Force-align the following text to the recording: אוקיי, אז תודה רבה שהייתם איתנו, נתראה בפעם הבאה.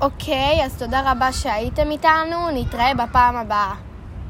אוקיי, 0.00 0.64
אז 0.64 0.78
תודה 0.78 1.12
רבה 1.12 1.32
שהייתם 1.32 1.90
איתנו, 1.90 2.50
נתראה 2.54 2.94
בפעם 2.94 3.36
הבאה. 3.36 3.87